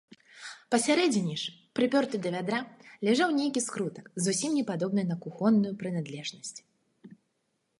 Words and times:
Пасярэдзіне 0.75 1.33
ж, 1.41 1.51
прыпёрты 1.79 2.15
да 2.23 2.29
вядра, 2.35 2.61
ляжаў 3.09 3.29
нейкі 3.41 3.63
скрутак, 3.67 4.05
зусім 4.29 4.57
не 4.61 4.65
падобны 4.71 5.03
на 5.11 5.15
кухонную 5.27 5.73
прыналежнасць. 5.83 6.57